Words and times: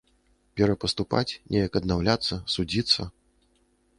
Перапаступаць, 0.59 1.37
неяк 1.55 1.77
аднаўляцца, 1.81 2.33
судзіцца? 2.57 3.01